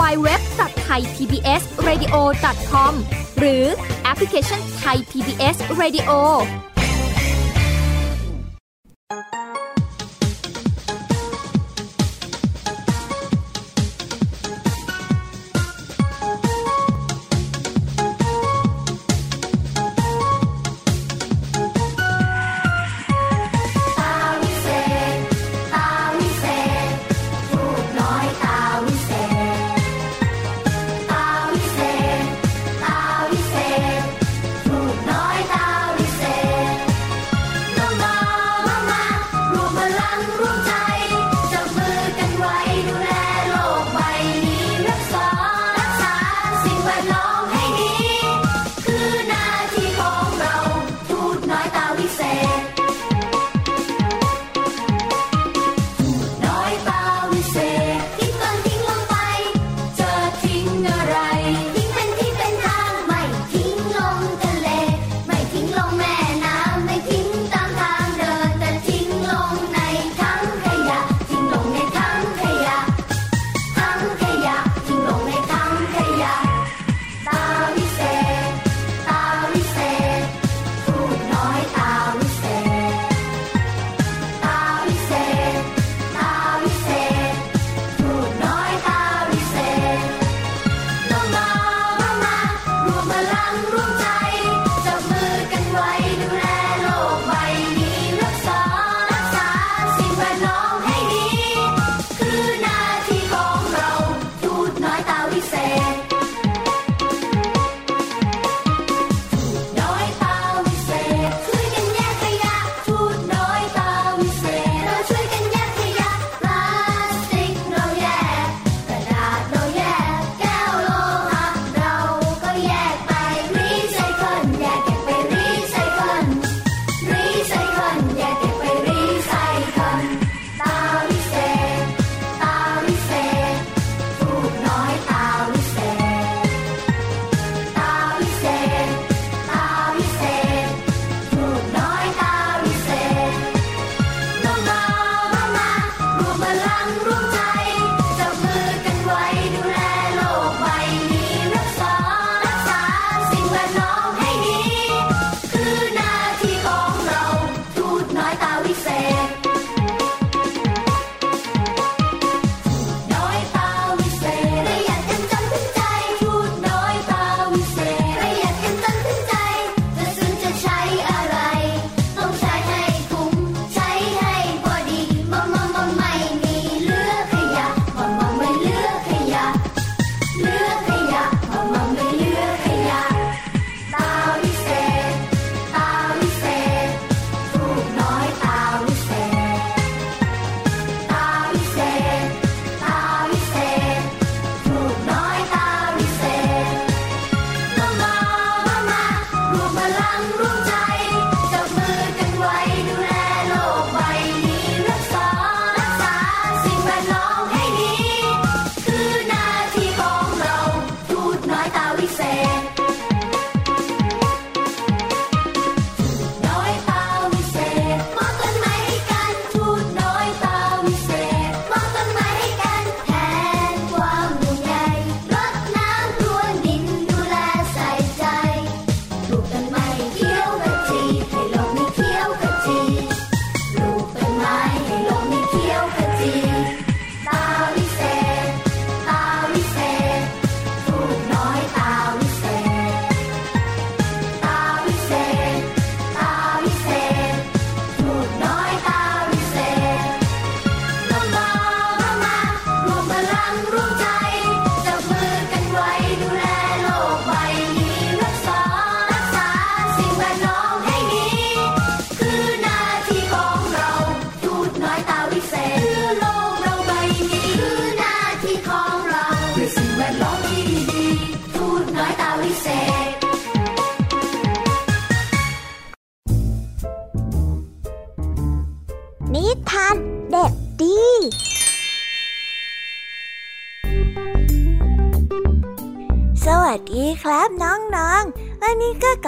[0.00, 2.94] www.thaipbsradiocom
[3.38, 3.64] หรือ
[4.04, 6.10] แอปพลิเคชัน Thai PBS Radio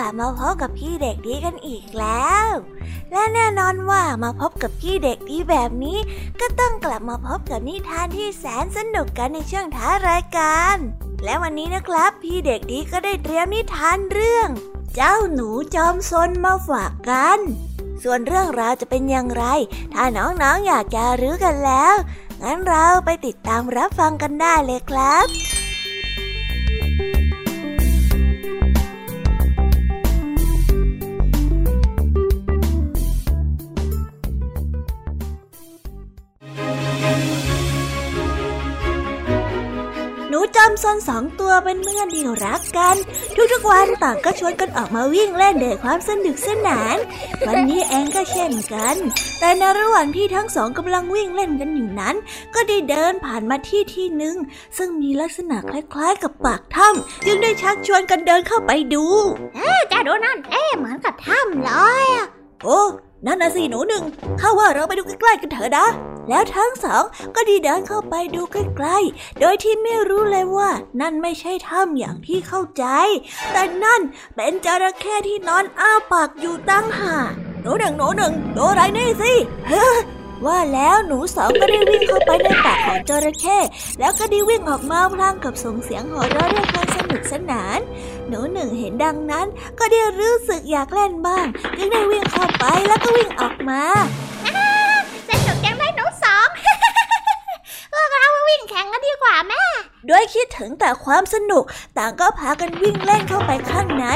[0.07, 2.47] ลับมาพบกับพี่เด็กดีกันอีกแล้ว
[3.13, 5.99] และแน่นอนว่ามาพบกับพี่เด็กดีแบบนี้
[6.41, 10.77] ก็ต้องกลับมาพบกับนิทานที่แสนสนุกกันในช่วงท้ารายการ
[11.25, 14.49] และวันนี้นะครับ พี่เด็กดีก็ได้เตรียมนิทานเรื่อง
[14.95, 17.39] เจ้าหนูจอมซนมาฝากกัน
[18.03, 19.45] ส่วนเรื่องราวจะเป็นอย่างไร
[19.95, 21.95] ถ้าน้องๆออยากจะรู้กันแล้ว
[22.43, 25.27] งั้นเราไปติดตามรับฟังกันได้เลยครับ
[40.67, 42.97] หนูจอมซนสองตัวเป็นเพื่อนที่รักกัน
[43.53, 46.97] ทุกๆวันต่างก็ชวนกันออกมาวิ่งเล่นด้วยความสนุกสนาน
[47.47, 48.97] วันนี้เองก็เช่นกัน
[49.41, 52.17] แต่ในระหว่างที่ทั้งสองกำลังวิ่งเล่นกันอยู่นั้น
[52.55, 54.37] ก็ได้เดินผ่านมาที่ที่หนึ่ง
[54.77, 59.05] ซึ่งมีลักษณะคล้ายๆ กับปากถ้ำจึงได้ชักชวนกันเดินเข้าไปดู
[59.89, 61.73] เจ้าดูนั่นเอ๊ะเหมือนกับถ้ำเล
[62.05, 62.27] ยอะ
[62.65, 62.81] โอ้
[63.25, 64.05] นั่นนะสิหนูหนึ่ง
[64.41, 65.87] ข้าว่าเราไปดูใกล้ๆกันเถอะนะ
[66.29, 67.03] แล้วทั้งสอง
[67.35, 72.85] ก็ดีเดินเข้าไปดูใกล้ๆ โดยที่ไม่รู้เลยว่า นั่นไม่ใช่ถ้ำอย่างที่เข้าใจ
[73.53, 74.01] แต่นั่น
[74.35, 77.15] เป็นจระเข้ที่นอนอ้าปากอยู่ตั้งหา
[77.63, 79.33] หนูหนึ่งหนูหนึ่งดูอะไรนี่สิ
[80.45, 83.59] ว่าแล้วหนูสองก็ได้วิ่งเข้าไปในปากของจระเข้
[84.01, 87.79] แล้วก็ได้วิ่งออกมาพลางกับส่งเสียงหัวเราะด้วยความสนุกสนาน
[88.29, 89.47] หนูหนึ่งเห็นดังนั้น
[89.79, 93.83] ก็ได้รู้สึกอยากเล่นบ้าง จึงได้วิ่งเข้าไปแล้วก็วิ่งออกมา
[98.71, 99.63] แข่งกันดีกว่าแม่
[100.11, 101.65] ด้วยคิดถึงแต่ความสนุก
[101.99, 104.07] ต่างก็พากันวิ่งเล่นเข้าไปข้างใน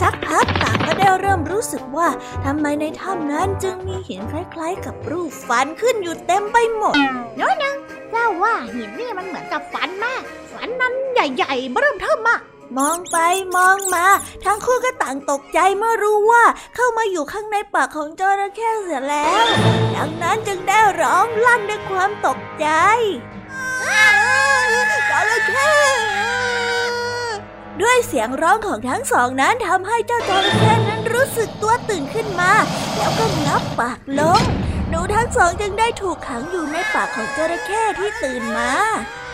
[0.00, 2.08] สักพักต่างก็ได้เริ่มรู้สึกว่า
[2.44, 6.94] ทำไมในถ้ำนั้นจึงมีหินคล้ายๆ กับรูปฟันขึ้นอยู่เต็มไปหมด
[7.36, 7.76] โน้นนึง
[8.10, 12.40] เจ้าว่าหินนี่มันเหมือนกับฟันมากฟันนั้นใหญ่ๆเริ่มเทิมมาก
[12.78, 13.18] มองไป
[13.56, 14.06] มองมา
[14.44, 16.44] ทั้งคู่ก็ต่างตกใจเมื่อรู้ว่า
[16.74, 19.44] เข้ามาอยู่ข้างในปากของจระเข้เสียแล้ว
[19.96, 22.66] ดังนั้นจึงได้ร้องลั่นด้วยความตกใจ
[25.10, 25.70] จระเข้
[27.82, 32.52] ด้วยเสียงร้องของทั้งสองนั้นทำให้เจ้าจระเข้นั้นรู้สึกตัวตื่นขึ้นมา
[32.96, 34.40] แล้วก็งับปากลง
[34.88, 38.70] หนูทั้งสองจึงได้ถูกขังอยู่ในปากของจระเข้ที่ตื่นมา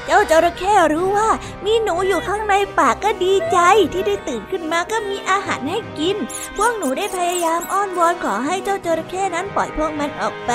[0.06, 1.30] เจ้าจระเข้รู้ว่า
[1.64, 3.58] มีหนูอยู่ข้างในปากก็ดีใจ
[3.92, 6.16] ที่ได้ตื่นขึ้นมาก็มีอาหารให้กิน
[6.56, 10.52] พวกหนูได้พยายามอ้อนวอนขอให้เจ้าจระเข้นั้นปล่อยพวกมันออกไป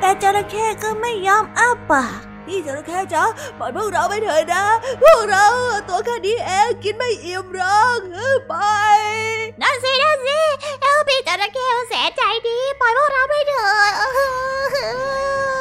[0.00, 3.24] แต่จระเข้ก็ไม่ยอมอ้าปาก นี่จระเข้จ้า
[3.58, 4.64] ปล่อยพวกเราไปเถิดนะ
[5.02, 5.46] พวกเรา
[5.88, 8.54] ตัวแค่นี้เองกินไม่อิ่มหรอกเออไป
[9.62, 10.40] นั่นสินั่นสิ
[10.82, 15.51] เออพี่จระเข้แสนใจดี ปล่อยพวกเราไปเถอะ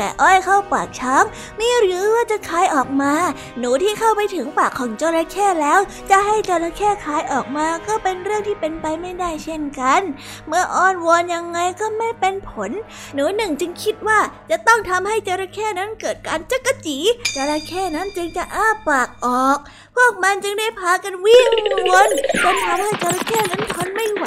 [0.00, 1.24] แต่อ้อยเข้าปากช้าง
[1.56, 3.14] ไม่รู้ว่าจะคายออกมา
[3.58, 5.78] หนูที่เข้าไปถึงปากของจระเข้แล้ว
[6.10, 10.02] จะให้จระเข้คายออกมาก็เป็นเรื่องที่เป็นไปไม่ได้เช่นกัน
[10.48, 12.70] เมื่ออ้อนวอนยังไงก็ไม่เป็นผล
[13.14, 14.18] หนูหนึ่งจึงคิดว่า
[14.50, 16.98] จะต้องทำให้จระเข้นั้นเกิดการจักกะจี
[17.36, 19.58] จระเข้นั้นจึงจะอ้าปากออก
[19.96, 21.48] พวกมันจึงได้พากันวิ่ง
[21.90, 22.10] วน
[22.42, 24.26] จนทำให้จระเข้นั้นทนไม่ไหว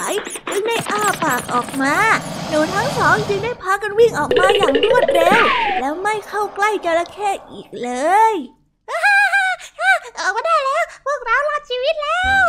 [0.52, 1.96] จึงได้อ้าปากออกมา
[2.50, 5.42] หนูทั้งสองจึงได้พากันวิ่งออกมาอย่างรวดเร็ว
[5.80, 7.90] แล้วไม่เข้าใกล้จระเข้อีกเล
[8.32, 8.34] ย
[10.20, 12.44] ออกมาได้แล้ว พวกเรารอดชีวิตแล้ว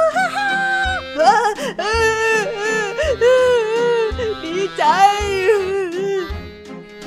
[4.45, 4.85] ดีใจ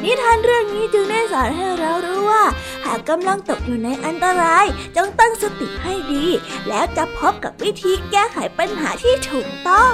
[0.03, 2.43] นิทานเรื่องนี้จึงได้สอนให้เรารู้ว่า
[2.85, 6.25] หากกำลังตกอยู่ในอันตราย จงตั้งสติให้ดี
[6.67, 9.93] แล้วจะพบกับวิธีแก้ไขปัญหาที่ถูกต้อง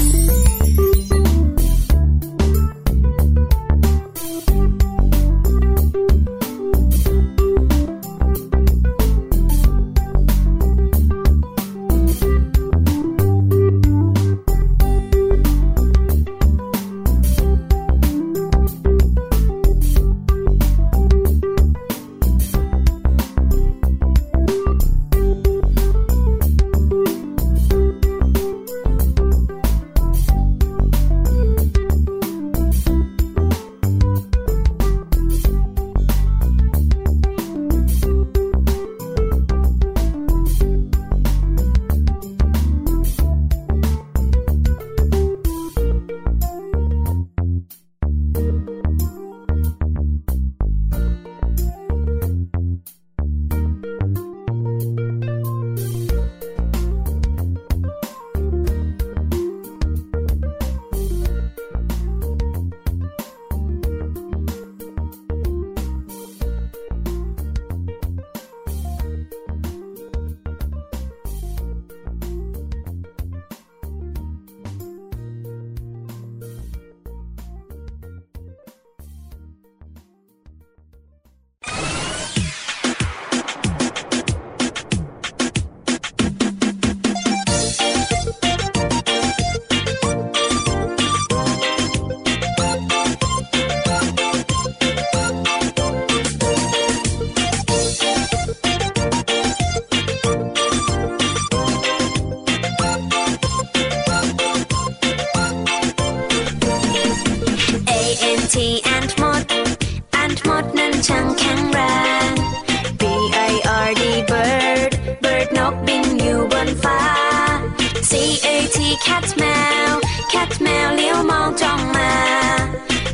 [118.11, 119.43] C A T cat แม
[119.89, 119.93] ว
[120.33, 122.11] cat แมวเลี้ยวมองจ้องมา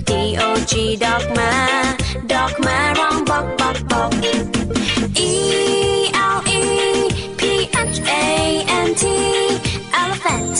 [0.10, 0.74] D O G
[1.04, 1.54] dog มา
[2.32, 4.12] dog มาร้องบอกบอกบอก
[5.30, 5.32] E
[6.36, 6.64] L E
[7.40, 7.42] P
[7.94, 8.24] H A
[8.88, 9.04] N T
[10.02, 10.58] elephant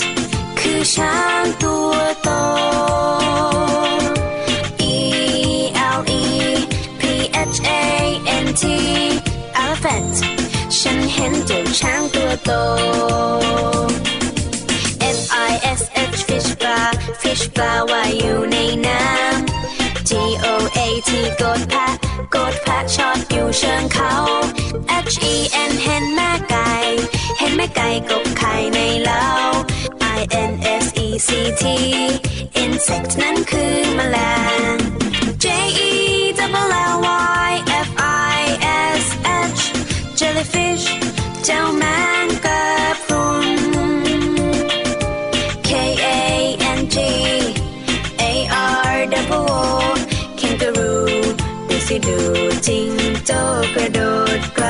[0.60, 2.30] คือช้างตัวโต
[4.94, 4.96] E
[5.98, 6.24] L E
[7.00, 7.02] P
[7.54, 7.84] H A
[8.46, 8.64] N T
[9.62, 10.16] elephant
[10.80, 12.52] ฉันเห็นเจ้าช้างตัวโต
[17.58, 20.12] ปลาว่ายอยู่ในน้ำ G
[20.46, 20.48] O
[20.78, 20.80] A
[21.10, 21.88] T กดแพะ
[22.36, 24.14] กดแพะช็อตอยู่เชิงเขา
[25.14, 25.36] H E
[25.70, 26.72] N เห็นแม่ไก่
[27.40, 29.28] เห็นแม่ไก่กบไข่ในเล้า
[30.18, 30.52] I N
[30.84, 31.30] S E C
[31.62, 31.64] T
[32.64, 34.18] insect นั้นคือแมล
[34.74, 34.87] ง
[52.68, 52.92] จิง
[53.26, 53.42] โจ้
[53.76, 54.00] กระโด
[54.40, 54.68] ดไกล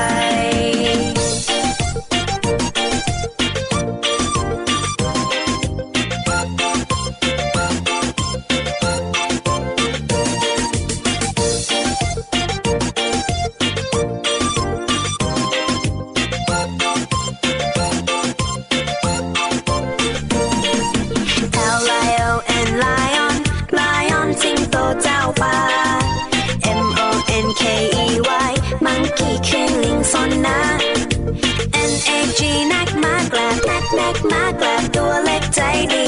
[33.82, 35.62] กเล็กมากลับตัวเล็กใจ
[35.94, 36.08] ดี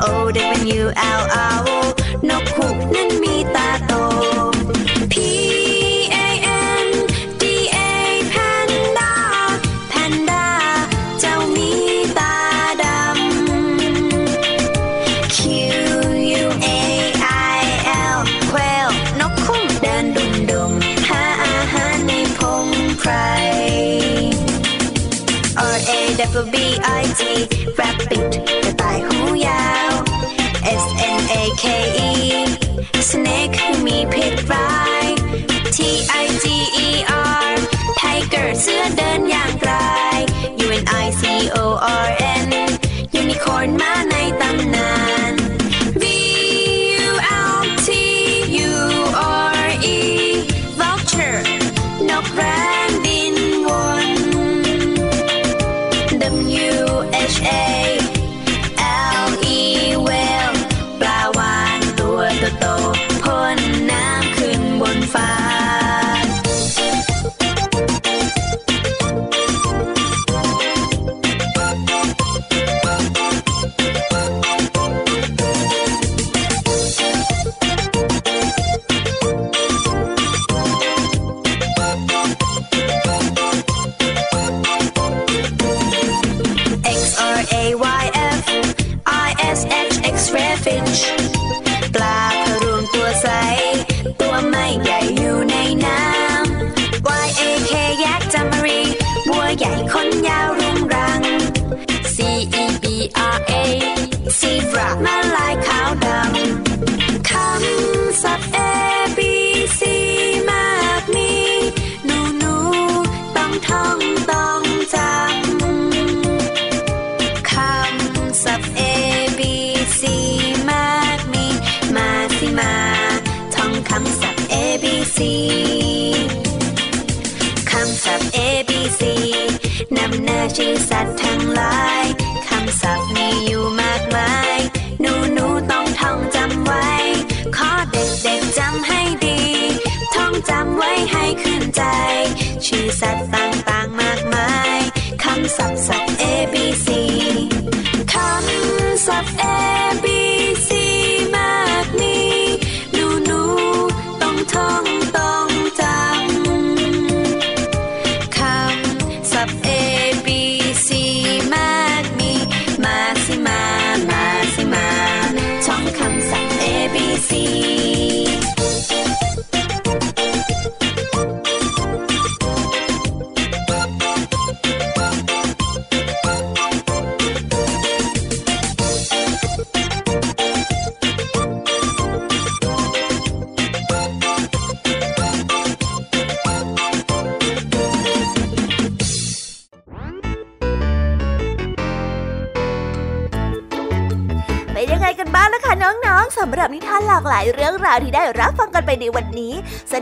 [0.00, 0.84] โอได็เป็น U
[1.18, 1.22] L
[1.54, 1.56] R
[2.28, 3.07] นกขุกนั้น